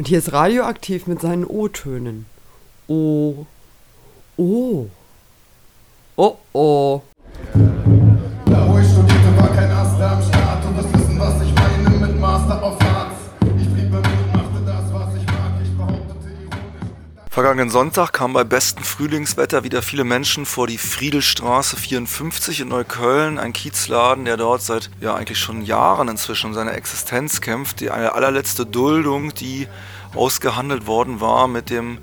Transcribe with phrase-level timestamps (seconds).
[0.00, 2.24] Und hier ist radioaktiv mit seinen O-Tönen.
[2.88, 3.44] O.
[4.38, 4.86] O.
[6.16, 7.02] Oh oh.
[8.46, 11.98] Da wo ich studierte, war kein Ast am Start und das Wissen, was ich meine
[11.98, 13.14] mit Master of Arts.
[13.58, 15.52] Ich blieb bei mir und machte das, was ich mag.
[15.62, 17.28] Ich behauptete ironisch.
[17.28, 23.38] Vergangenen Sonntag kamen bei bestem Frühlingswetter wieder viele Menschen vor die Friedelstraße 54 in Neukölln,
[23.38, 27.80] ein Kiezladen, der dort seit ja eigentlich schon Jahren inzwischen um seine Existenz kämpft.
[27.80, 29.68] Die eine allerletzte Duldung, die
[30.14, 31.98] ausgehandelt worden war mit dem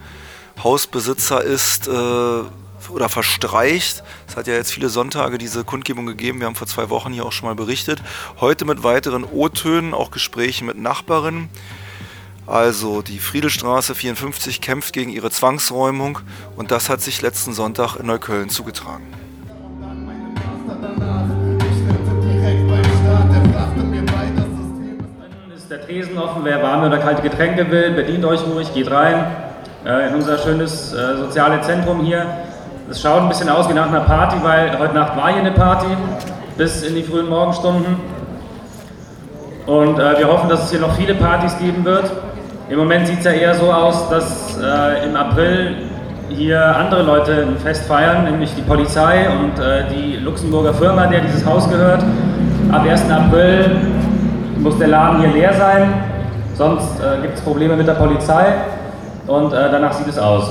[0.64, 4.04] Hausbesitzer ist äh, oder verstreicht.
[4.28, 6.40] Es hat ja jetzt viele Sonntage diese Kundgebung gegeben.
[6.40, 8.02] Wir haben vor zwei Wochen hier auch schon mal berichtet.
[8.40, 11.50] Heute mit weiteren O-Tönen, auch Gespräche mit Nachbarinnen.
[12.46, 16.20] Also die Friedelstraße 54 kämpft gegen ihre Zwangsräumung
[16.56, 19.27] und das hat sich letzten Sonntag in Neukölln zugetragen.
[25.88, 26.42] Tresen offen.
[26.44, 29.26] Wer warme oder kalte Getränke will, bedient euch ruhig, geht rein
[29.86, 32.26] äh, in unser schönes äh, soziales Zentrum hier.
[32.90, 35.52] Es schaut ein bisschen aus wie nach einer Party, weil heute Nacht war hier eine
[35.52, 35.88] Party
[36.58, 37.96] bis in die frühen Morgenstunden.
[39.66, 42.12] Und äh, wir hoffen, dass es hier noch viele Partys geben wird.
[42.68, 45.74] Im Moment sieht es ja eher so aus, dass äh, im April
[46.28, 51.22] hier andere Leute ein Fest feiern, nämlich die Polizei und äh, die Luxemburger Firma, der
[51.22, 52.04] dieses Haus gehört.
[52.74, 53.10] Ab 1.
[53.10, 53.97] April
[54.60, 55.94] muss der Laden hier leer sein,
[56.56, 58.46] sonst äh, gibt es Probleme mit der Polizei
[59.28, 60.50] und äh, danach sieht es aus.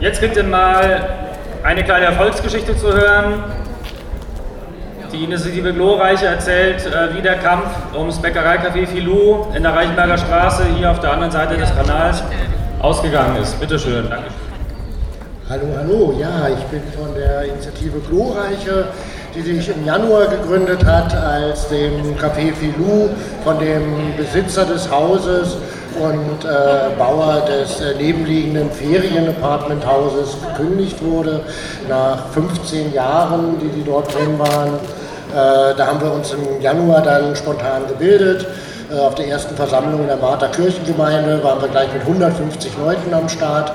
[0.00, 1.08] Jetzt ihr mal
[1.62, 3.44] eine kleine Erfolgsgeschichte zu hören.
[5.12, 10.64] Die Initiative Glorreiche erzählt, äh, wie der Kampf ums Bäckereicafé Filou in der Reichenberger Straße
[10.76, 12.22] hier auf der anderen Seite des Kanals
[12.80, 13.58] ausgegangen ist.
[13.60, 14.08] Bitte schön.
[14.08, 14.50] Dankeschön.
[15.50, 18.84] Hallo, hallo, ja, ich bin von der Initiative Glorreiche,
[19.34, 23.08] die sich im Januar gegründet hat, als dem Café Filou
[23.44, 25.56] von dem Besitzer des Hauses
[26.00, 31.40] und äh, Bauer des äh, nebenliegenden Ferienapartmenthauses gekündigt wurde,
[31.88, 34.74] nach 15 Jahren, die die dort drin waren.
[35.32, 38.46] Äh, da haben wir uns im Januar dann spontan gebildet.
[38.90, 43.28] Äh, Auf der ersten Versammlung der Martha Kirchengemeinde waren wir gleich mit 150 Leuten am
[43.28, 43.72] Start,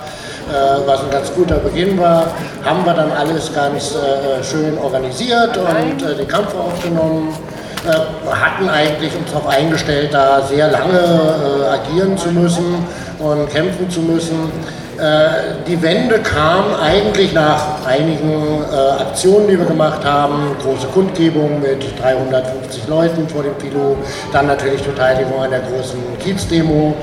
[0.85, 2.28] was ein ganz guter Beginn war.
[2.63, 7.35] Haben wir dann alles ganz äh, schön organisiert und äh, den Kampf aufgenommen.
[7.85, 12.84] Äh, hatten eigentlich uns darauf eingestellt, da sehr lange äh, agieren zu müssen
[13.19, 14.51] und kämpfen zu müssen.
[14.97, 20.55] Äh, Die Wende kam eigentlich nach einigen äh, Aktionen, die wir gemacht haben.
[20.63, 23.97] Große Kundgebung mit 350 Leuten vor dem Filo,
[24.31, 26.95] dann natürlich Beteiligung an der großen Kiezdemo.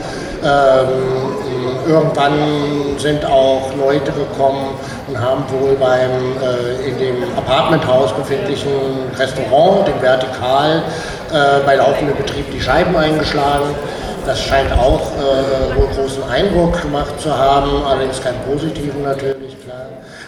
[0.42, 1.41] Ähm,
[1.86, 4.74] irgendwann sind auch Leute gekommen
[5.08, 8.70] und haben wohl beim äh, in dem Apartmenthaus befindlichen
[9.18, 10.82] Restaurant, dem Vertikal,
[11.32, 13.74] äh, bei laufendem Betrieb die Scheiben eingeschlagen.
[14.24, 19.81] Das scheint auch äh, wohl großen Eindruck gemacht zu haben, allerdings keinen positiven natürlich, klar.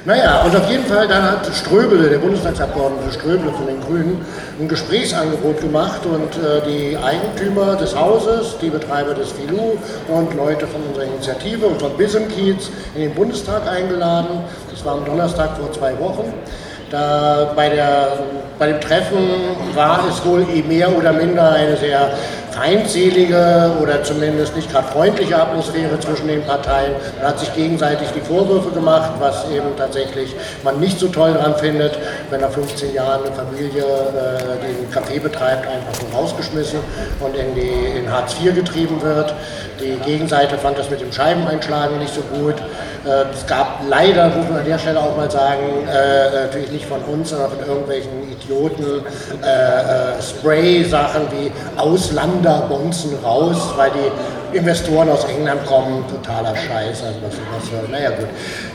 [0.06, 4.20] Naja, und auf jeden Fall dann hat Ströbele, der Bundestagsabgeordnete Ströbele von den Grünen,
[4.60, 9.78] ein Gesprächsangebot gemacht und äh, die Eigentümer des Hauses, die Betreiber des Filou
[10.08, 14.40] und Leute von unserer Initiative und von Bism Kiez in den Bundestag eingeladen.
[14.70, 16.34] Das war am Donnerstag vor zwei Wochen.
[16.90, 18.18] Da bei, der,
[18.58, 19.26] bei dem Treffen
[19.74, 22.12] war es wohl eh mehr oder minder eine sehr
[22.54, 26.92] feindselige oder zumindest nicht gerade freundliche Atmosphäre zwischen den Parteien.
[27.18, 31.56] Man hat sich gegenseitig die Vorwürfe gemacht, was eben tatsächlich man nicht so toll daran
[31.56, 31.98] findet,
[32.30, 36.78] wenn nach 15 Jahren eine Familie äh, den Café betreibt, einfach so rausgeschmissen
[37.20, 39.34] und in, die, in Hartz IV getrieben wird.
[39.80, 42.54] Die Gegenseite fand das mit dem Scheibeneinschlagen nicht so gut.
[43.04, 46.86] Äh, Es gab leider, muss man an der Stelle auch mal sagen, äh, natürlich nicht
[46.86, 49.04] von uns, sondern von irgendwelchen Idioten,
[49.42, 57.18] äh, äh, Spray-Sachen wie Auslanderbonzen raus, weil die Investoren aus England kommen, totaler Scheiß, also
[57.26, 58.28] was, was, naja gut.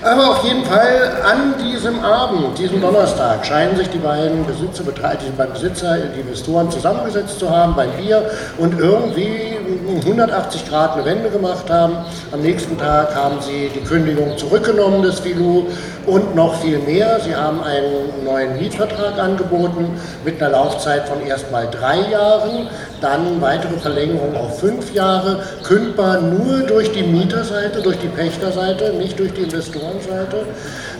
[0.03, 5.29] Aber auf jeden Fall an diesem Abend, diesem Donnerstag, scheinen sich die beiden Besitzer, die
[5.37, 9.58] beiden Besitzer, die Investoren zusammengesetzt zu haben beim Bier und irgendwie
[9.97, 11.97] 180 Grad eine Wende gemacht haben.
[12.31, 15.65] Am nächsten Tag haben sie die Kündigung zurückgenommen des Filou
[16.05, 17.19] und noch viel mehr.
[17.19, 22.67] Sie haben einen neuen Mietvertrag angeboten mit einer Laufzeit von erstmal drei Jahren,
[23.01, 29.19] dann weitere Verlängerung auf fünf Jahre, kündbar nur durch die Mieterseite, durch die Pächterseite, nicht
[29.19, 30.45] durch die Investorenseite.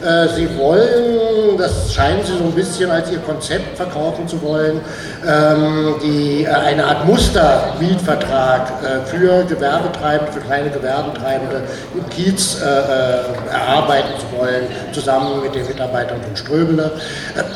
[0.02, 4.80] Äh, Sie wollen, das scheinen Sie so ein bisschen als Ihr Konzept verkaufen zu wollen,
[5.28, 11.64] ähm, die, äh, eine Art Mustermietvertrag äh, für Gewerbetreibende, für kleine Gewerbetreibende
[11.94, 16.92] im Kiez äh, äh, erarbeiten zu wollen, zusammen mit den Mitarbeitern von Ströbele.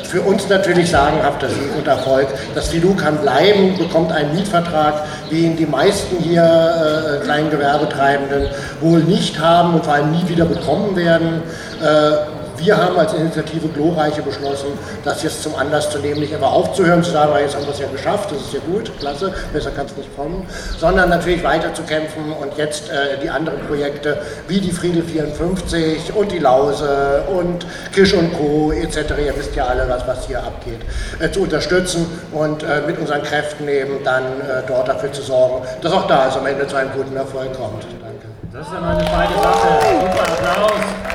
[0.03, 2.27] Für uns natürlich sagenhafter Sieg und Erfolg.
[2.55, 8.47] Das Filou kann bleiben, bekommt einen Mietvertrag, wie ihn die meisten hier äh, kleinen Gewerbetreibenden
[8.81, 11.41] wohl nicht haben und vor allem nie wieder bekommen werden.
[11.81, 14.67] Äh, wir haben als Initiative Glorreiche beschlossen,
[15.03, 17.79] das jetzt zum Anlass zu nehmen, nicht einfach aufzuhören, zu sagen, jetzt haben wir es
[17.79, 20.45] ja geschafft, das ist ja gut, klasse, besser kann es nicht kommen,
[20.77, 24.17] sondern natürlich weiter zu kämpfen und jetzt äh, die anderen Projekte
[24.47, 28.71] wie die Friede 54 und die Lause und Kisch und Co.
[28.71, 30.79] etc., ihr wisst ja alle, was, was hier abgeht,
[31.19, 35.65] äh, zu unterstützen und äh, mit unseren Kräften eben dann äh, dort dafür zu sorgen,
[35.81, 37.83] dass auch da es am Ende zu einem guten Erfolg kommt.
[38.01, 38.27] Danke.
[38.51, 39.67] Das ist ja mal eine feine Sache.
[40.01, 41.12] Super Applaus.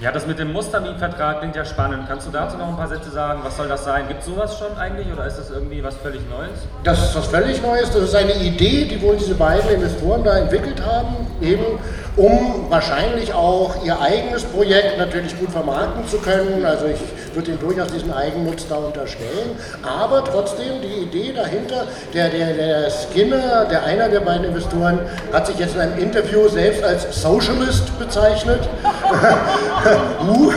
[0.00, 2.08] Ja, das mit dem Mustermietvertrag klingt ja spannend.
[2.08, 3.40] Kannst du dazu noch ein paar Sätze sagen?
[3.44, 4.08] Was soll das sein?
[4.08, 6.66] Gibt es sowas schon eigentlich oder ist das irgendwie was völlig Neues?
[6.84, 7.90] Das ist was völlig Neues.
[7.90, 11.78] Das ist eine Idee, die wohl diese beiden Investoren da entwickelt haben, eben
[12.16, 16.64] um wahrscheinlich auch ihr eigenes Projekt natürlich gut vermarkten zu können.
[16.64, 17.00] Also ich
[17.34, 19.56] würde ihnen durchaus diesen Eigennutz da unterstellen.
[19.82, 25.00] Aber trotzdem die Idee dahinter, der, der, der Skinner, der einer der beiden Investoren,
[25.32, 28.60] hat sich jetzt in einem Interview selbst als Socialist bezeichnet.
[30.28, 30.52] uh,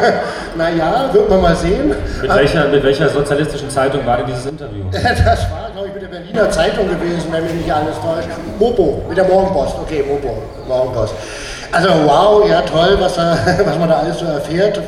[0.56, 1.94] naja, wird man mal sehen.
[2.22, 4.84] Mit welcher, mit welcher sozialistischen Zeitung war denn dieses Interview?
[5.24, 5.63] Das war,
[5.94, 8.28] mit der Berliner Zeitung gewesen, wenn mich nicht alles täuscht.
[8.58, 9.76] Mopo, mit der Morgenpost.
[9.80, 11.14] Okay, Mopo, Morgenpost.
[11.70, 14.80] Also wow, ja toll, was, da, was man da alles so erfährt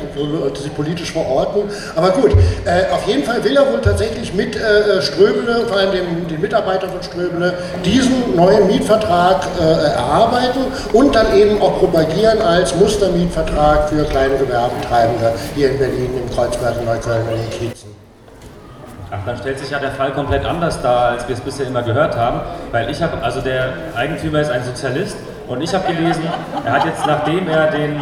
[0.57, 1.63] sich politisch verorten.
[1.95, 2.31] Aber gut,
[2.65, 6.41] äh, auf jeden Fall will er wohl tatsächlich mit äh, Ströbele, vor allem den, den
[6.41, 7.53] Mitarbeitern von Ströbele,
[7.85, 10.59] diesen neuen Mietvertrag äh, erarbeiten
[10.91, 16.75] und dann eben auch propagieren als Mustermietvertrag für kleine Gewerbetreibende hier in Berlin, im Kreuzberg,
[16.79, 18.06] in Neukölln und in Kiezen.
[19.09, 21.81] Ach, dann stellt sich ja der Fall komplett anders dar, als wir es bisher immer
[21.81, 25.15] gehört haben, weil ich habe, also der Eigentümer ist ein Sozialist
[25.47, 26.23] und ich habe gelesen,
[26.65, 28.01] er hat jetzt, nachdem er, den,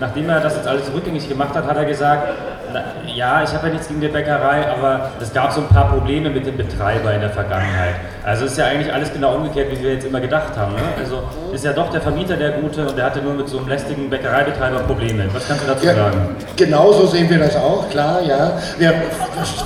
[0.00, 2.28] nachdem er das jetzt alles rückgängig gemacht hat, hat er gesagt,
[2.74, 2.80] na,
[3.14, 6.30] ja, ich habe ja nichts gegen die Bäckerei, aber es gab so ein paar Probleme
[6.30, 7.96] mit dem Betreiber in der Vergangenheit.
[8.24, 10.72] Also ist ja eigentlich alles genau umgekehrt, wie wir jetzt immer gedacht haben.
[10.74, 10.80] Ne?
[10.98, 11.22] Also
[11.52, 14.08] ist ja doch der Vermieter der Gute und der hatte nur mit so einem lästigen
[14.08, 15.24] Bäckereibetreiber Probleme.
[15.34, 16.36] Was kannst du dazu Ja, sagen?
[16.56, 18.52] genau so sehen wir das auch, klar, ja.
[18.78, 18.94] Wir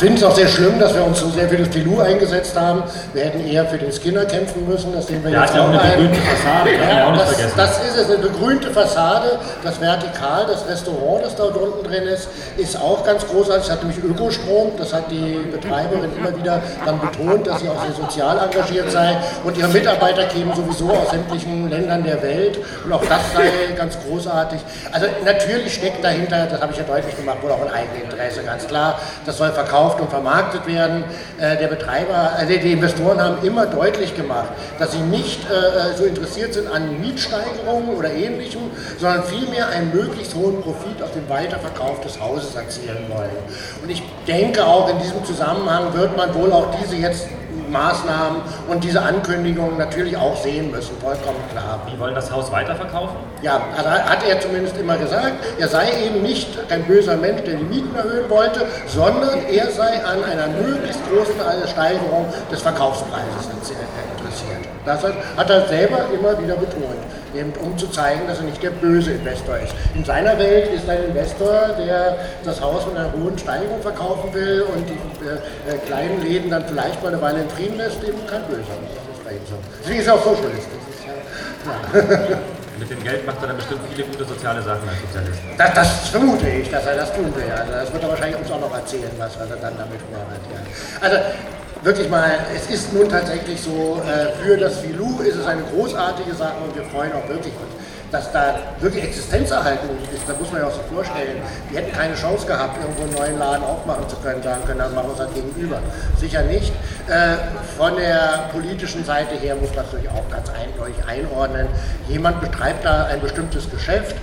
[0.01, 2.83] finden es auch sehr schlimm, dass wir uns so sehr für das Filou eingesetzt haben.
[3.13, 5.63] Wir hätten eher für den Skinner kämpfen müssen, das sehen wir Der jetzt hat ja
[5.65, 5.91] auch eine ein.
[5.93, 7.55] begrünte Fassade, ja das, vergessen.
[7.57, 12.29] das ist es, eine begrünte Fassade, das Vertikal, das Restaurant, das da unten drin ist,
[12.57, 13.65] ist auch ganz großartig.
[13.65, 17.83] Es hat nämlich Ökostrom, das hat die Betreiberin immer wieder dann betont, dass sie auch
[17.85, 19.17] sehr sozial engagiert sei.
[19.45, 23.97] Und ihre Mitarbeiter kämen sowieso aus sämtlichen Ländern der Welt und auch das sei ganz
[24.07, 24.61] großartig.
[24.93, 28.67] Also natürlich steckt dahinter, das habe ich ja deutlich gemacht, wohl auch ein Eigeninteresse, ganz
[28.67, 28.99] klar.
[29.25, 31.05] Das soll verkauft und vermarktet werden.
[31.39, 34.49] Äh, Der Betreiber, also die Investoren haben immer deutlich gemacht,
[34.79, 38.63] dass sie nicht äh, so interessiert sind an Mietsteigerungen oder ähnlichem,
[38.99, 43.31] sondern vielmehr einen möglichst hohen Profit aus dem Weiterverkauf des Hauses erzielen wollen.
[43.83, 47.27] Und ich denke auch in diesem Zusammenhang wird man wohl auch diese jetzt
[47.71, 51.81] Maßnahmen und diese Ankündigungen natürlich auch sehen müssen, vollkommen klar.
[51.93, 53.17] Die wollen das Haus weiterverkaufen?
[53.43, 57.55] Ja, also hat er zumindest immer gesagt, er sei eben nicht ein böser Mensch, der
[57.55, 61.35] die Mieten erhöhen wollte, sondern er sei an einer möglichst großen
[61.69, 64.16] Steigerung des Verkaufspreises interessiert.
[64.87, 67.03] Das hat er selber immer wieder betont,
[67.35, 69.75] eben um zu zeigen, dass er nicht der böse Investor ist.
[69.97, 74.65] In seiner Welt ist ein Investor, der das Haus mit einer hohen Steigerung verkaufen will
[74.73, 74.95] und die
[75.27, 78.63] äh, äh, kleinen Läden dann vielleicht mal eine Weile in Frieden lässt, eben kein Böser.
[78.63, 79.57] Das ist bei ihm so.
[79.83, 80.69] Deswegen ist er auch Socialist.
[80.69, 82.37] Ist ja,
[82.79, 85.41] Mit dem Geld macht er dann bestimmt viele gute soziale Sachen als Sozialist.
[85.59, 87.51] Das, das vermute ich, dass er das tun will.
[87.51, 90.43] Also das wird er wahrscheinlich uns auch noch erzählen, was, was er dann damit vorhat.
[90.47, 90.61] Ja.
[91.01, 91.17] Also
[91.87, 96.35] wirklich mal, es ist nun tatsächlich so, äh, für das Filou ist es eine großartige
[96.35, 97.73] Sache und wir freuen auch wirklich uns,
[98.11, 100.23] dass da wirklich Existenzerhaltung ist.
[100.27, 101.41] Da muss man ja auch so vorstellen,
[101.71, 104.95] die hätten keine Chance gehabt, irgendwo einen neuen Laden aufmachen zu können, sagen können, dann
[104.97, 105.79] machen wir es halt gegenüber.
[106.19, 106.73] Sicher nicht.
[107.07, 107.37] Äh,
[107.79, 111.69] von der politischen Seite her muss man es natürlich auch ganz eindeutig einordnen.
[112.09, 114.17] Jemand betreibt da ein bestimmtes Geschäft,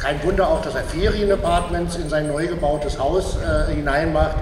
[0.00, 4.36] kein Wunder auch, dass er Ferienapartments in sein neu gebautes Haus äh, hineinmacht.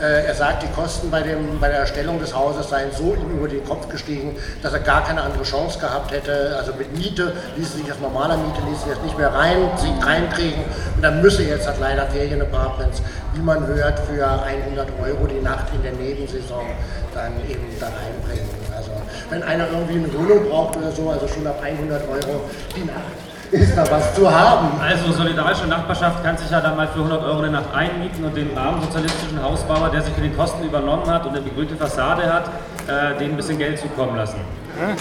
[0.00, 3.30] Äh, er sagt, die Kosten bei, dem, bei der Erstellung des Hauses seien so ihm
[3.36, 6.56] über den Kopf gestiegen, dass er gar keine andere Chance gehabt hätte.
[6.56, 9.92] Also mit Miete ließe sich als normaler Miete ließe sich das nicht mehr rein, sie
[10.04, 10.62] reinkriegen.
[10.94, 13.02] Und dann müsse jetzt halt leider Ferienapartments,
[13.34, 16.66] wie man hört, für 100 Euro die Nacht in der Nebensaison
[17.14, 18.48] dann eben da reinbringen.
[18.76, 18.92] Also
[19.30, 22.42] wenn einer irgendwie eine Wohnung braucht oder so, also schon ab 100 Euro
[22.76, 24.68] die Nacht ist da was zu haben.
[24.80, 28.36] Also solidarische Nachbarschaft kann sich ja dann mal für 100 Euro eine Nacht einmieten und
[28.36, 32.32] den armen sozialistischen Hausbauer, der sich für die Kosten übernommen hat und eine begrünte Fassade
[32.32, 32.50] hat,
[32.86, 34.40] äh, den ein bisschen Geld zukommen lassen.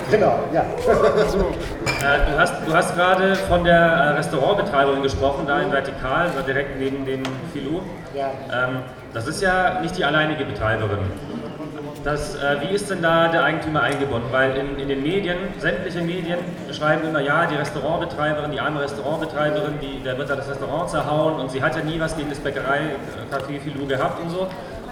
[0.10, 0.66] Genau, ja.
[1.98, 6.44] Äh, du hast, du hast gerade von der äh, Restaurantbetreiberin gesprochen, da in Vertikal, da
[6.44, 7.82] direkt neben dem Filou.
[8.14, 8.30] Ja.
[8.54, 8.82] Ähm,
[9.16, 11.00] das ist ja nicht die alleinige Betreiberin.
[12.04, 14.28] Das, äh, wie ist denn da der Eigentümer eingebunden?
[14.32, 16.40] Weil in, in den Medien, sämtliche Medien
[16.72, 21.40] schreiben immer, ja, die Restaurantbetreiberin, die arme Restaurantbetreiberin, die, der wird da das Restaurant zerhauen
[21.40, 24.48] und sie hat ja nie was gegen das Bäckerei-Café Filou gehabt und so.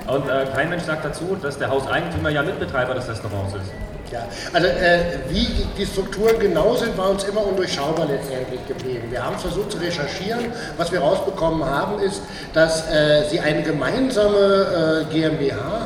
[0.08, 3.72] Und äh, kein Mensch sagt dazu, dass der Hauseigentümer ja Mitbetreiber des Restaurants ist.
[4.12, 4.20] Ja,
[4.54, 5.48] also äh, wie
[5.78, 9.08] die Strukturen genau sind, war uns immer undurchschaubar letztendlich geblieben.
[9.10, 10.52] Wir haben versucht zu recherchieren.
[10.78, 12.22] Was wir rausbekommen haben, ist,
[12.54, 15.85] dass äh, sie eine gemeinsame äh, GmbH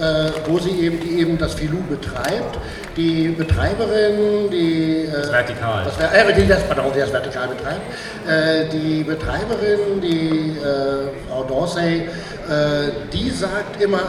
[0.00, 2.58] äh, wo sie eben, die eben das Filou betreibt.
[2.96, 5.04] Die Betreiberin, die...
[5.04, 5.84] äh, Das Vertikal.
[5.84, 7.80] Das, äh, die, das, pardon, die das Vertikal betreibt.
[8.28, 12.08] Äh, die Betreiberin, die äh, Frau Dorsey,
[12.48, 14.00] äh, die sagt immer,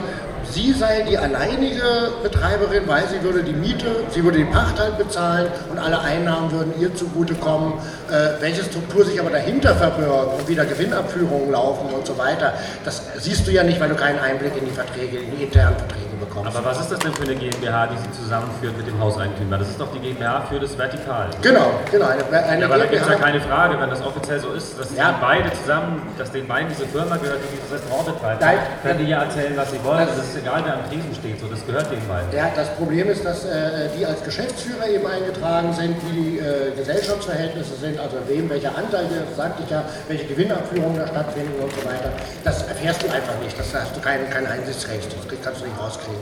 [0.51, 1.83] sie sei die alleinige
[2.23, 6.51] Betreiberin, weil sie würde die Miete, sie würde die Pacht halt bezahlen und alle Einnahmen
[6.51, 7.73] würden ihr zugutekommen.
[8.09, 12.53] Äh, welche Struktur sich aber dahinter verbirgt und wie da Gewinnabführungen laufen und so weiter,
[12.83, 15.77] das siehst du ja nicht, weil du keinen Einblick in die Verträge, in die internen
[15.77, 16.55] Verträge bekommst.
[16.55, 19.57] Aber was ist das denn für eine GmbH, die sie zusammenführt mit dem Hauseigentümer?
[19.57, 21.29] Das ist doch die GmbH für das Vertikal.
[21.41, 22.07] genau, genau.
[22.07, 24.51] Eine, eine Ja, aber da gibt es ja GmbH keine Frage, wenn das offiziell so
[24.53, 25.15] ist, dass Ja.
[25.19, 28.41] beide zusammen, dass den beiden diese Firma gehört, die dieses Restaurant betreibt.
[28.41, 28.57] Nein.
[28.83, 30.07] Können die ja erzählen, was sie wollen.
[30.07, 31.39] Das- Das ist egal, wer am Tresen steht.
[31.39, 32.31] So, das gehört den beiden.
[32.31, 36.71] Ja, das Problem ist, dass äh, die als Geschäftsführer eben eingetragen sind, wie die äh,
[36.77, 41.81] Gesellschaftsverhältnisse sind, also wem welcher Anteil, sagte ich ja, welche Gewinnabführungen da stattfinden und so
[41.87, 42.09] weiter.
[42.43, 45.79] Das erfährst du einfach nicht, das hast du kein, kein Einsichtsrecht, das kannst du nicht
[45.79, 46.20] rauskriegen.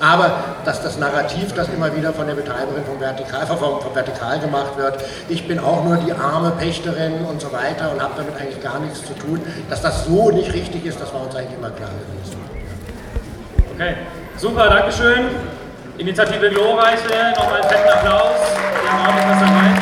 [0.00, 0.30] Aber
[0.64, 4.76] dass das Narrativ, das immer wieder von der Betreiberin vom Vertikal, vom, vom Vertikal gemacht
[4.76, 8.62] wird, ich bin auch nur die arme Pächterin und so weiter und habe damit eigentlich
[8.62, 9.40] gar nichts zu tun,
[9.70, 12.36] dass das so nicht richtig ist, das war uns eigentlich immer klar gewesen.
[13.74, 13.94] Okay,
[14.36, 15.26] super, Dankeschön.
[15.98, 18.36] Initiative Glorreiche, nochmal einen fetten Applaus.
[18.82, 19.75] Wir haben auch noch was dabei.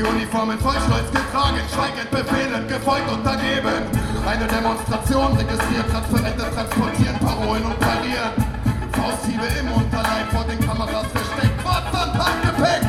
[0.00, 3.84] Die Uniformen voll Stolz getragen, schweigend befehlen, gefolgt untergeben.
[4.24, 8.32] Eine Demonstration registriert, Transparente transportieren, Parolen und parieren.
[8.96, 12.80] Fausthiebe im Unterleib, vor den Kameras versteckt, Fahrzeug Handgepäck.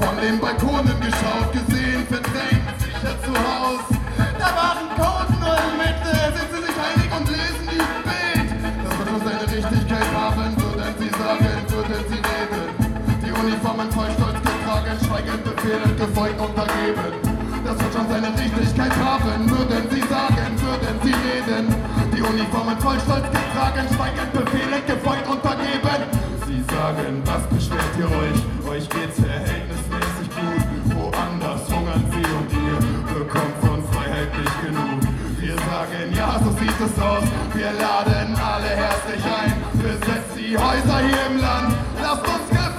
[0.00, 3.84] Von den Balkonen geschaut, gesehen, verdrängt, sicher zu Haus.
[4.16, 8.48] Da waren Coden nur in Mitte, sind sie sich einig und lesen die Bild.
[8.88, 12.64] Das wird schon seine Richtigkeit haben, würden sie sagen, würden sie reden.
[13.20, 14.23] Die Uniformen voll Stolz
[15.14, 17.14] schweigend befehlen, gefolgt untergeben.
[17.64, 21.74] Das wird schon seine Richtigkeit haben, würden sie sagen, würden sie reden.
[22.14, 26.00] Die Uniformen voll Stolz getragen, schweigend befehlen, gefolgt untergeben.
[26.46, 28.38] Sie sagen, was beschwert ihr euch?
[28.68, 30.62] Euch geht's verhältnismäßig gut.
[30.98, 32.78] Woanders hungern sie und ihr
[33.14, 34.98] bekommt von Freiheit nicht genug.
[35.38, 37.24] Wir sagen, ja, so sieht es aus.
[37.54, 39.54] Wir laden alle herzlich ein.
[39.78, 41.74] Besetzt die Häuser hier im Land.
[42.02, 42.73] Lasst uns Gefangene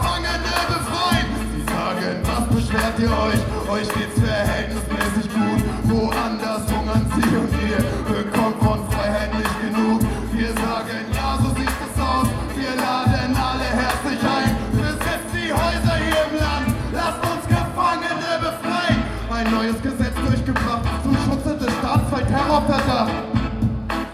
[2.76, 3.80] beschwert ihr euch?
[3.80, 5.62] Euch geht's verhältnismäßig gut.
[5.84, 7.82] Woanders hungern sie und ihr
[8.14, 10.02] bekommt von Freiheit nicht genug.
[10.32, 12.28] Wir sagen, ja, so sieht es aus.
[12.56, 14.56] Wir laden alle herzlich ein.
[14.74, 16.68] Besetzt die Häuser hier im Land.
[16.94, 19.00] Lasst uns Gefangene befreien.
[19.32, 23.12] Ein neues Gesetz durchgebracht zum Schutze des Staats bei Terrorverdacht.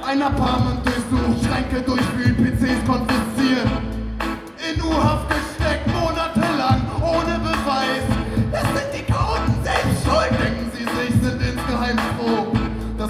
[0.05, 3.20] Ein Apartment durchsucht, Schränke durchwühlen, PCs konfiszieren.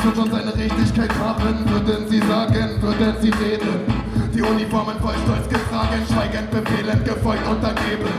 [0.01, 3.86] Das wird schon seine Richtigkeit haben, würden sie sagen, würden sie reden.
[4.34, 8.10] Die Uniformen voll Stolz getragen, schweigend befehlen, gefolgt untergeben.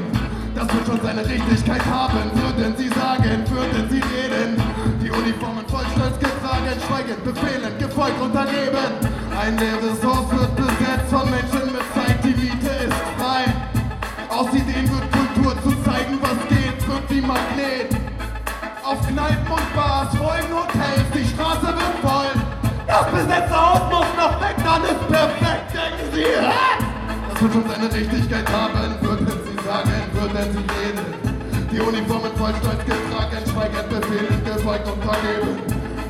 [0.55, 4.63] Das wird schon seine Richtigkeit haben, würden sie sagen, würden sie reden.
[5.03, 8.95] Die Uniformen voll Stolz getragen, schweigend befehlen, gefolgt untergeben.
[9.35, 13.51] Ein leeres Haus wird besetzt von Menschen mit Zeit, die Miete ist frei.
[14.31, 17.91] Aus Ideen wird Kultur zu zeigen, was geht, wirkt wie Magnet.
[18.85, 22.33] Auf Kneipen und Bars folgen Hotels, Straße wird voll.
[22.87, 26.29] Das besetzte Haus muss noch weg, dann ist perfekt, denken Sie.
[26.29, 26.73] hä?
[27.31, 31.33] Das wird schon seine Richtigkeit haben, würden Sie sagen, würden Sie reden.
[31.73, 35.57] Die Uniformen voll stolz getragen, schweigend befehlen, gefolgt und vergeben.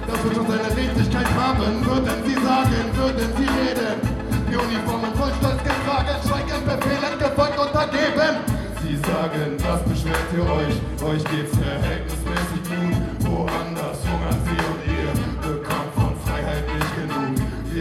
[0.09, 1.87] das wird schon seine Richtigkeit haben.
[1.87, 3.95] Würden sie sagen, würden sie reden.
[4.51, 8.35] Die Uniformen voll stolz getragen, schweigen, befehlen, gefolgt, untergeben.
[8.83, 10.75] Sie sagen, das beschwert ihr euch,
[11.15, 13.31] euch geht's verhältnismäßig gut.
[13.31, 13.82] Woanders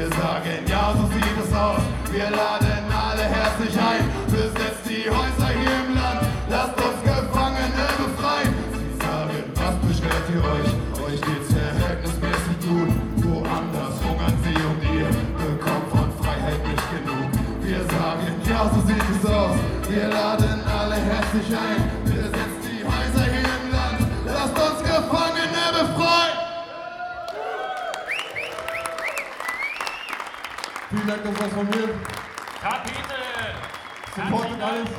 [0.02, 1.80] Wir sagen, ja, so sieht es aus.
[2.12, 4.02] Wir laden alle herzlich ein.
[4.32, 6.26] Besetzt die Häuser hier im Land.
[6.50, 8.50] Lasst uns Gefangene befreien.
[8.74, 10.70] Sie sagen, was beschwert ihr euch?
[11.06, 12.90] Euch geht's verhältnismäßig gut.
[13.30, 17.30] Woanders hungern sie und ihr bekommt von Freiheit nicht genug.
[17.62, 19.58] Wir sagen, ja, so sieht es aus.
[19.88, 22.01] Wir laden alle herzlich ein.
[30.92, 31.90] Vielen Dank, das war's von mir.
[34.62, 34.90] Alles.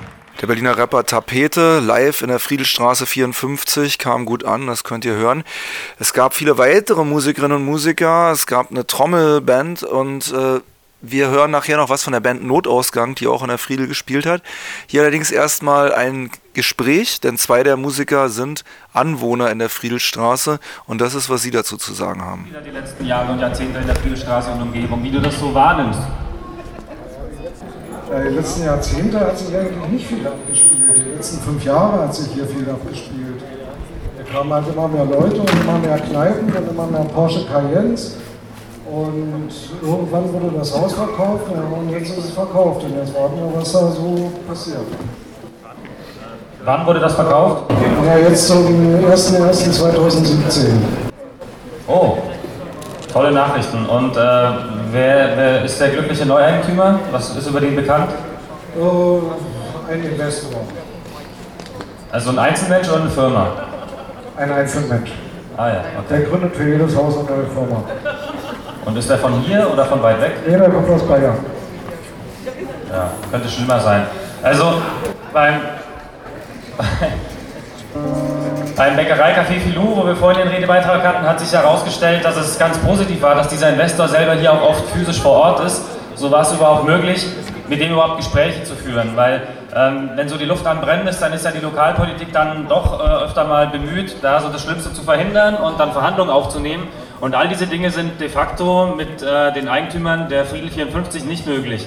[0.40, 5.14] Der Berliner Rapper Tapete live in der Friedelstraße 54 kam gut an, das könnt ihr
[5.14, 5.44] hören.
[5.98, 10.60] Es gab viele weitere Musikerinnen und Musiker, es gab eine Trommelband und äh,
[11.02, 14.24] wir hören nachher noch was von der Band Notausgang, die auch in der Friedel gespielt
[14.24, 14.42] hat.
[14.86, 21.00] Hier allerdings erstmal ein Gespräch, denn zwei der Musiker sind Anwohner in der Friedelstraße und
[21.00, 22.48] das ist, was sie dazu zu sagen haben.
[22.64, 26.00] Die letzten Jahre und Jahrzehnte in der Friedelstraße und Umgebung, wie du das so wahrnimmst.
[28.10, 30.96] Ja, die letzten Jahrzehnte hat sich eigentlich nicht viel abgespielt.
[30.96, 33.42] Die letzten fünf Jahre hat sich hier viel abgespielt.
[34.18, 38.16] Da kamen halt immer mehr Leute und immer mehr Kneipen und immer mehr Porsche Cayennes.
[38.84, 42.84] Und irgendwann wurde das Haus verkauft und jetzt ist es verkauft.
[42.84, 44.84] Und jetzt warten wir, was da so passiert.
[46.64, 47.64] Wann wurde das verkauft?
[48.06, 48.64] Ja, jetzt zum
[49.04, 50.68] 1.1.2017.
[51.88, 52.18] Oh,
[53.12, 53.84] tolle Nachrichten.
[53.86, 54.20] Und äh,
[54.92, 57.00] wer, wer ist der glückliche Neueigentümer?
[57.10, 58.10] Was ist über den bekannt?
[58.76, 60.60] Äh, ein Investor,
[62.12, 63.46] Also ein Einzelmensch oder eine Firma?
[64.36, 65.12] ein Einzelmensch.
[65.56, 66.26] Ah ja, Der okay.
[66.30, 67.84] gründet für jedes Haus eine neue Firma.
[68.86, 70.32] Und ist der von hier oder von weit weg?
[70.48, 71.36] Jeder kommt aus Bayern.
[72.90, 74.04] Ja, könnte schlimmer sein.
[74.42, 74.74] Also
[75.32, 75.54] beim,
[78.76, 82.78] beim Bäckereicafé Filou, wo wir vorhin den Redebeitrag hatten, hat sich herausgestellt, dass es ganz
[82.78, 85.82] positiv war, dass dieser Investor selber hier auch oft physisch vor Ort ist.
[86.14, 87.26] So war es überhaupt möglich,
[87.68, 89.16] mit dem überhaupt Gespräche zu führen.
[89.16, 92.68] Weil ähm, wenn so die Luft am Brennen ist, dann ist ja die Lokalpolitik dann
[92.68, 96.88] doch äh, öfter mal bemüht, da so das Schlimmste zu verhindern und dann Verhandlungen aufzunehmen.
[97.20, 101.46] Und all diese Dinge sind de facto mit äh, den Eigentümern der Friedel 54 nicht
[101.46, 101.86] möglich.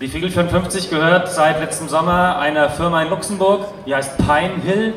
[0.00, 4.94] Die Friedel 54 gehört seit letztem Sommer einer Firma in Luxemburg, die heißt Pine Hill,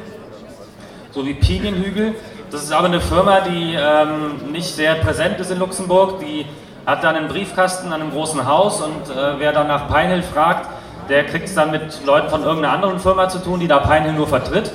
[1.10, 2.14] so wie Pinienhügel.
[2.52, 6.20] Das ist aber eine Firma, die ähm, nicht sehr präsent ist in Luxemburg.
[6.20, 6.46] Die
[6.86, 10.22] hat dann einen Briefkasten an einem großen Haus und äh, wer dann nach Pine Hill
[10.22, 10.70] fragt,
[11.10, 14.04] der kriegt es dann mit Leuten von irgendeiner anderen Firma zu tun, die da Pine
[14.04, 14.72] Hill nur vertritt.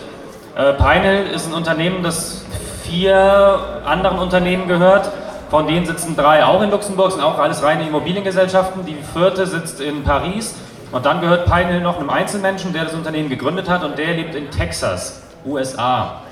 [0.56, 2.44] Äh, Pine Hill ist ein Unternehmen, das
[2.82, 5.08] vier anderen Unternehmen gehört.
[5.50, 8.84] Von denen sitzen drei auch in Luxemburg, sind auch alles reine Immobiliengesellschaften.
[8.84, 10.54] Die vierte sitzt in Paris.
[10.92, 14.14] Und dann gehört Pine Hill noch einem Einzelmenschen, der das Unternehmen gegründet hat und der
[14.14, 16.22] lebt in Texas, USA.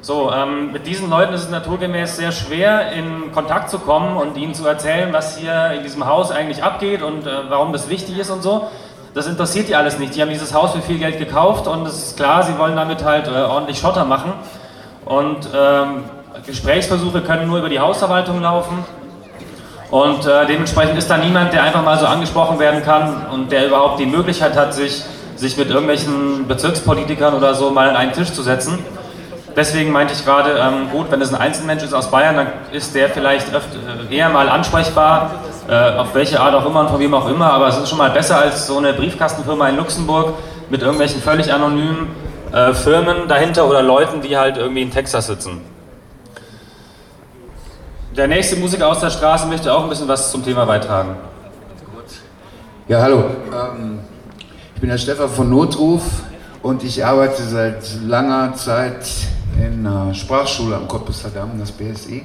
[0.00, 4.36] So, ähm, mit diesen Leuten ist es naturgemäß sehr schwer, in Kontakt zu kommen und
[4.36, 8.16] ihnen zu erzählen, was hier in diesem Haus eigentlich abgeht und äh, warum das wichtig
[8.18, 8.68] ist und so.
[9.14, 10.14] Das interessiert die alles nicht.
[10.14, 13.02] Die haben dieses Haus für viel Geld gekauft und es ist klar, sie wollen damit
[13.02, 14.32] halt äh, ordentlich Schotter machen.
[15.04, 16.04] Und ähm,
[16.44, 18.84] Gesprächsversuche können nur über die Hausverwaltung laufen.
[19.90, 23.66] Und äh, dementsprechend ist da niemand, der einfach mal so angesprochen werden kann und der
[23.66, 25.02] überhaupt die Möglichkeit hat, sich,
[25.36, 28.78] sich mit irgendwelchen Bezirkspolitikern oder so mal an einen Tisch zu setzen.
[29.54, 32.94] Deswegen meinte ich gerade, ähm, gut, wenn es ein Einzelmensch ist aus Bayern, dann ist
[32.94, 33.68] der vielleicht öft,
[34.10, 35.30] äh, eher mal ansprechbar,
[35.68, 37.96] äh, auf welche Art auch immer und von wem auch immer, aber es ist schon
[37.96, 40.34] mal besser als so eine Briefkastenfirma in Luxemburg
[40.68, 42.08] mit irgendwelchen völlig anonymen
[42.52, 45.75] äh, Firmen dahinter oder Leuten, die halt irgendwie in Texas sitzen.
[48.16, 51.16] Der nächste Musiker aus der Straße möchte auch ein bisschen was zum Thema beitragen.
[52.88, 53.24] Ja, hallo.
[53.52, 53.98] Ähm,
[54.74, 56.02] ich bin der Stefan von Notruf
[56.62, 59.06] und ich arbeite seit langer Zeit
[59.58, 62.24] in einer Sprachschule am Cottbusser Damm, das BSI.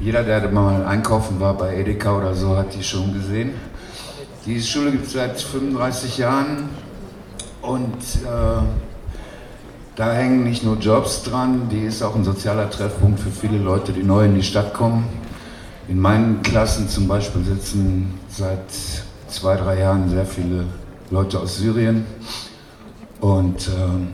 [0.00, 3.54] Jeder, der mal einkaufen war bei Edeka oder so, hat die schon gesehen.
[4.44, 6.68] Die Schule gibt es seit 35 Jahren
[7.62, 8.89] und äh,
[9.96, 13.92] da hängen nicht nur Jobs dran, die ist auch ein sozialer Treffpunkt für viele Leute,
[13.92, 15.04] die neu in die Stadt kommen.
[15.88, 18.70] In meinen Klassen zum Beispiel sitzen seit
[19.28, 20.64] zwei, drei Jahren sehr viele
[21.10, 22.06] Leute aus Syrien.
[23.20, 24.08] Und ähm,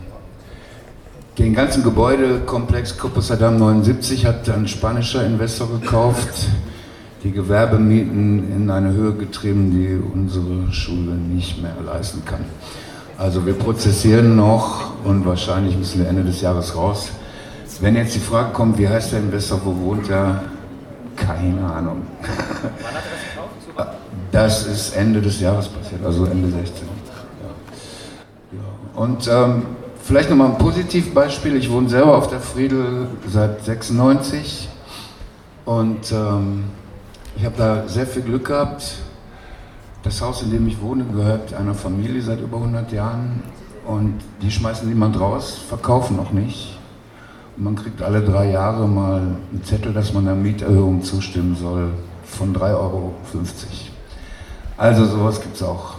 [1.38, 6.48] den ganzen Gebäudekomplex Coposadam 79 hat ein spanischer Investor gekauft,
[7.22, 12.46] die Gewerbemieten in eine Höhe getrieben, die unsere Schule nicht mehr leisten kann.
[13.18, 17.10] Also wir prozessieren noch und wahrscheinlich müssen wir Ende des Jahres raus.
[17.80, 20.42] Wenn jetzt die Frage kommt, wie heißt der Investor, wo wohnt er,
[21.16, 22.02] Keine Ahnung.
[22.20, 22.34] Wann hat
[22.82, 23.96] er das gekauft?
[24.32, 26.86] Das ist Ende des Jahres passiert, also Ende 16.
[28.52, 28.58] Ja.
[28.58, 29.02] Ja.
[29.02, 29.66] Und ähm,
[30.02, 31.56] vielleicht nochmal ein Positivbeispiel.
[31.56, 34.68] Ich wohne selber auf der Friedel seit 96
[35.64, 36.64] und ähm,
[37.36, 38.96] ich habe da sehr viel Glück gehabt.
[40.06, 43.42] Das Haus, in dem ich wohne, gehört einer Familie seit über 100 Jahren
[43.88, 46.78] und die schmeißen niemand raus, verkaufen noch nicht.
[47.56, 51.90] Und man kriegt alle drei Jahre mal einen Zettel, dass man der Mieterhöhung zustimmen soll
[52.22, 53.14] von 3,50 Euro.
[54.76, 55.96] Also sowas gibt es auch.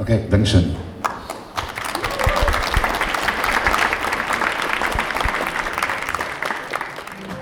[0.00, 0.76] Okay, Dankeschön.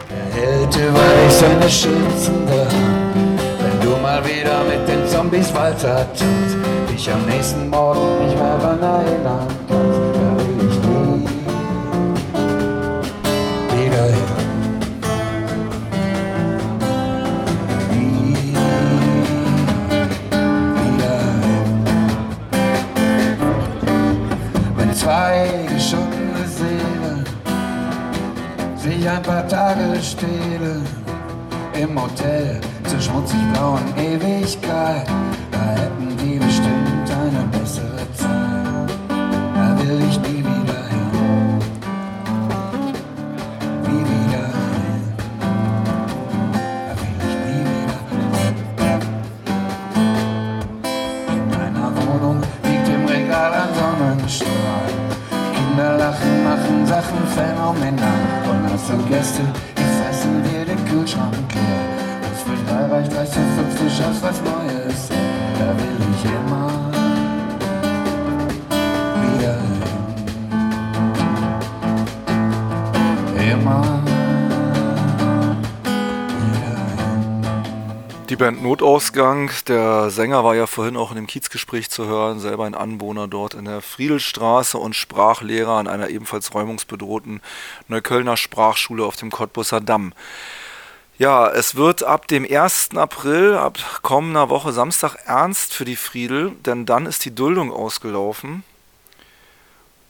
[0.09, 2.67] Er hält über dich seine schützende
[3.63, 6.57] wenn du mal wieder mit den Zombies Walter tust,
[6.91, 8.81] dich am nächsten Morgen nicht mehr daran
[9.69, 11.29] kannst, da will ich nie
[13.71, 14.31] wieder hin.
[24.93, 27.25] zwei geschundene Seelen
[28.77, 30.85] sich ein paar Tage stehlen
[31.81, 32.61] im Hotel
[33.01, 35.07] schmutzig blauen Ewigkeit.
[35.51, 36.02] Da hätten
[78.33, 82.65] Die Band Notausgang, der Sänger war ja vorhin auch in dem Kiezgespräch zu hören, selber
[82.65, 87.43] ein Anwohner dort in der Friedelstraße und Sprachlehrer an einer ebenfalls räumungsbedrohten
[87.89, 90.15] Neuköllner Sprachschule auf dem Cottbusser Damm.
[91.19, 92.97] Ja, es wird ab dem 1.
[92.97, 98.65] April, ab kommender Woche Samstag ernst für die Friedel, denn dann ist die Duldung ausgelaufen.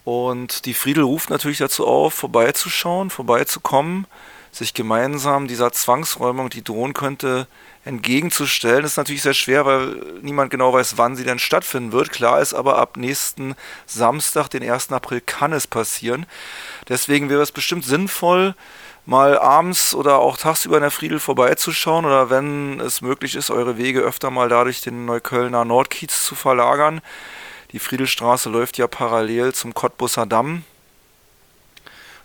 [0.04, 4.06] Und die Friedel ruft natürlich dazu auf, vorbeizuschauen, vorbeizukommen,
[4.50, 7.46] sich gemeinsam dieser Zwangsräumung, die drohen könnte,
[7.84, 8.82] entgegenzustellen.
[8.82, 12.10] Das ist natürlich sehr schwer, weil niemand genau weiß, wann sie denn stattfinden wird.
[12.10, 13.54] Klar ist aber, ab nächsten
[13.86, 14.92] Samstag, den 1.
[14.92, 16.26] April, kann es passieren.
[16.88, 18.54] Deswegen wäre es bestimmt sinnvoll,
[19.04, 23.76] mal abends oder auch tagsüber in der Friedel vorbeizuschauen oder wenn es möglich ist, eure
[23.76, 27.00] Wege öfter mal dadurch den Neuköllner Nordkiez zu verlagern.
[27.72, 30.64] Die Friedelstraße läuft ja parallel zum Cottbusser Damm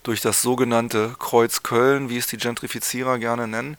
[0.03, 3.77] durch das sogenannte Kreuz Köln, wie es die Gentrifizierer gerne nennen.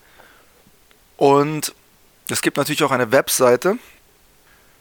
[1.16, 1.74] Und
[2.30, 3.78] es gibt natürlich auch eine Webseite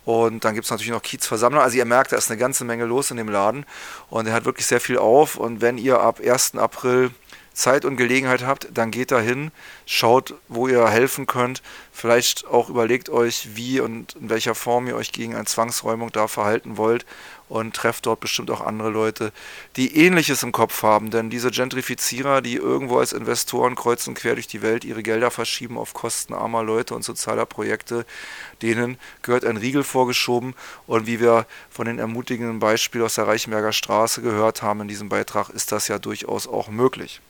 [0.06, 1.64] und dann gibt es natürlich noch Kiezversammler.
[1.64, 3.66] Also ihr merkt, da ist eine ganze Menge los in dem Laden
[4.10, 6.56] und er hat wirklich sehr viel auf und wenn ihr ab 1.
[6.56, 7.12] April
[7.54, 9.52] Zeit und Gelegenheit habt, dann geht da hin,
[9.86, 11.62] schaut, wo ihr helfen könnt.
[11.92, 16.28] Vielleicht auch überlegt euch, wie und in welcher Form ihr euch gegen eine Zwangsräumung da
[16.28, 17.06] verhalten wollt
[17.50, 19.32] und trefft dort bestimmt auch andere Leute,
[19.76, 21.12] die ähnliches im Kopf haben.
[21.12, 25.30] Denn diese Gentrifizierer, die irgendwo als Investoren kreuz und quer durch die Welt ihre Gelder
[25.30, 28.08] verschieben auf Kosten armer Leute und sozialer Projekte,
[28.64, 30.56] denen gehört ein Riegel vorgeschoben.
[30.88, 35.10] Und wie wir von den ermutigenden Beispielen aus der Reichenberger Straße gehört haben in diesem
[35.10, 37.22] Beitrag, ist das ja durchaus auch möglich.